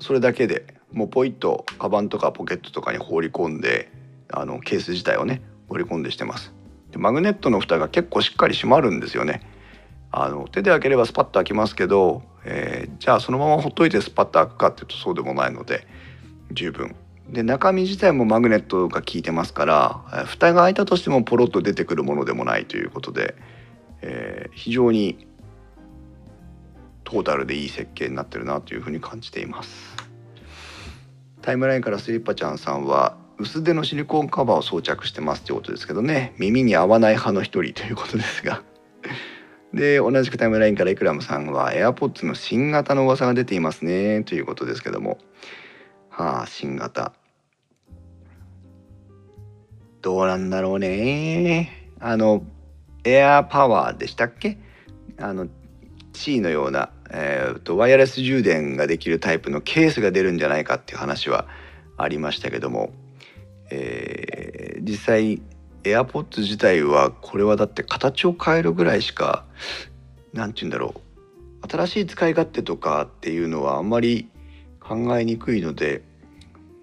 [0.00, 3.90] それだけでもうポイッとカバンとかポケットとかに放り込んで
[4.30, 6.52] あのケース自体をね放り込んでしてます
[6.90, 9.42] でマグネットの蓋が結構しっかり閉まるんですよね
[10.18, 15.86] あの手で開ければスパッと開きますけど、えー、じゃあそのままほっといてスパッと開くかっていうとそうでもないので
[16.52, 16.96] 十分。
[17.28, 23.34] で中身自体もマグネットが効いてますから蓋が開いたとしてもポロッと出てくるものでもないということで、
[24.00, 25.26] えー、非常に
[27.02, 29.96] トータルでいい設計になってるなというふうに感じています。
[31.42, 36.34] タイムラインからスリッパちゃんさんは薄手のシリコンカバーを装着してますってことですけどね。
[36.38, 38.62] 耳に合わない派の一人ということですが。
[39.76, 45.18] で同じくタイムラインからイクラムさんは AirPods の新型の噂が出ていますねということですけども。
[46.08, 47.12] はあ新型。
[50.00, 51.90] どうなんだろうね。
[52.00, 52.42] あの
[53.04, 54.58] エアパワーでしたっけ？
[55.18, 55.46] あの
[56.14, 61.46] C のような、えーと、ワイヤレス充電ができるタイプのケースが出るんじゃないかっていう話は
[61.98, 62.94] ありましたけども、
[63.70, 65.42] えー、実際
[65.86, 69.44] AirPods 自体はこれはだって形を変えるぐらいしか
[70.32, 71.68] 何て言うんだろう。
[71.68, 74.28] 新しい使い勝手とかっていうのはあんまり
[74.80, 76.02] 考えにくいので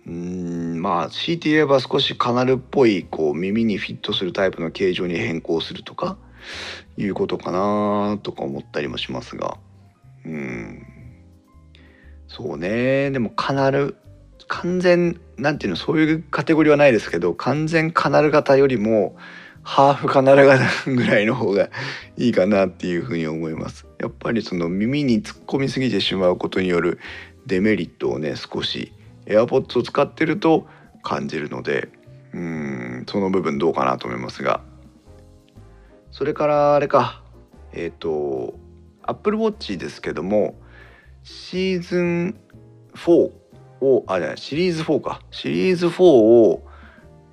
[0.05, 6.17] うーんまあ強いて言えば少しカナルっぽいこう耳にフィットするタイプの形状に変更するとか
[6.97, 9.57] いうことかなとか思ったりもしますが。
[10.25, 10.85] うん。
[12.27, 13.11] そうね。
[13.11, 13.95] でもカナル
[14.47, 19.15] 完全なんていうのそういうカテゴリーはないですけど完全カナル型よりも
[19.63, 21.69] ハーフカナル型ぐらいの方が
[22.17, 23.87] いいかなっていうふうに思います。
[23.99, 26.99] やっぱりその耳に突っ込みすぎてしまうことによる
[27.45, 28.91] デメリットをね少し
[29.25, 30.67] AirPods を使ってると
[31.01, 31.89] 感じるので
[32.33, 34.61] うんその部分どうかなと思いますが
[36.11, 37.23] それからあれか
[37.71, 38.55] えっ、ー、と
[39.03, 40.55] Apple Watch ですけども
[41.23, 42.37] シーズン
[42.95, 43.31] 4
[43.83, 46.63] をあじゃシリーズ4かシリーズ4を、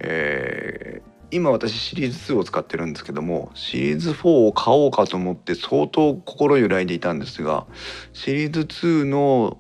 [0.00, 7.66] えー、今私シリーズ2を使ってるんですけどもシリーズ4を買おうかと思って相当心揺らいでいたんですが
[8.12, 9.58] シリーズ2の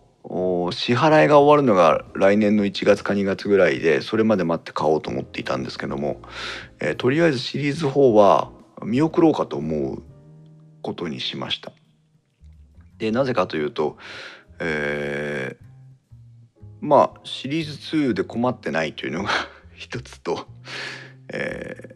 [0.72, 6.20] 支払いが終わるのが来年の1月か2月ぐらいでそれまで待って買おうと思っていたんですけども、
[6.78, 8.50] えー、とりあえずシリーズ4は
[8.84, 10.02] 見送ろうかと思う
[10.82, 11.72] ことにしました。
[12.98, 13.96] でなぜかというと、
[14.58, 15.69] えー、
[16.80, 19.30] まあシリーズ2で困ってないというのが
[19.74, 20.46] 一つと、
[21.32, 21.94] えー、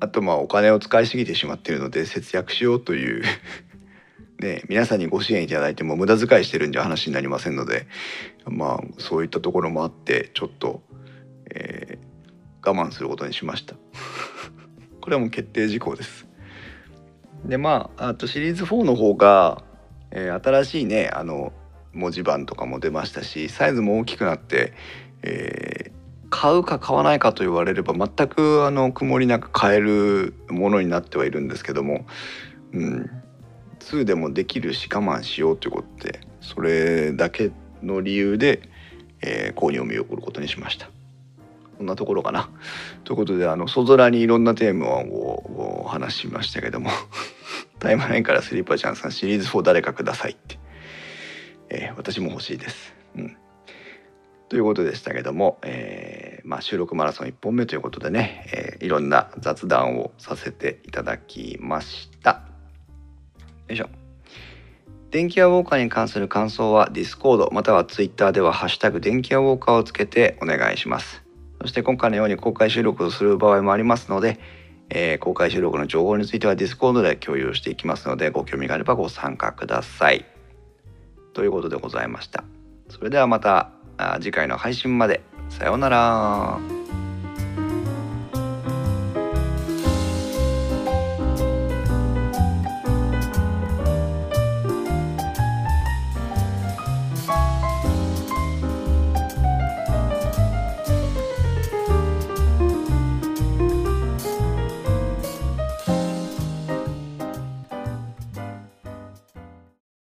[0.00, 3.22] あとまあお金を使いすぎてしまっているので節約しようという
[4.40, 7.86] ね、皆さんにご支援いただいても無駄遣いしてるんじゃ話になりませんので
[8.46, 10.82] まあそういったところもあってちょっと、
[11.50, 13.76] えー、我慢することにしました。
[15.02, 16.26] これはもう決定事項です。
[17.44, 19.62] でまああとシリーズ4の方が、
[20.10, 21.52] えー、新しいねあの
[21.92, 24.72] 文字盤とかも出ましたしサイズも大きくなって、
[25.22, 32.06] えー、買うか買わないかと言われれば全くあの曇りなく買えるものになってはいるんですけども、
[32.72, 33.10] うん、
[33.80, 37.50] 2でもできるし我慢しようということでそれだけ
[37.82, 38.62] の理由で、
[39.22, 40.90] えー、購入を見送ることにしました。
[41.80, 42.50] こんなところかな。
[43.04, 46.90] ということであのそぞらにいろんなテーマをお話しましたけども
[47.80, 50.58] タイムラインからスリーパちゃんさんシリーズ4誰かくださいって、
[51.70, 52.94] えー、私も欲しいです。
[53.16, 53.36] うん
[54.50, 62.42] ということでしたけども、えー、まあ、収録マラソン1本目ということでね、えー、いろんな雑談をさせていただきました。
[63.68, 63.88] よいしょ。
[65.12, 71.22] 電気屋ウォーカーに関する感想は Discord または Twitter ではハッシュタグ電気屋ウォーカーをつけてお願いします。
[71.60, 74.40] そして今回のように公開収録をする場合もありますので、
[74.88, 80.29] えー、公開収録の情報については Discord で共有していきますのでご興味があればご参加ください。
[81.32, 82.44] ということでございました。
[82.88, 83.70] それではまた
[84.20, 85.22] 次回の配信まで。
[85.48, 86.79] さようなら。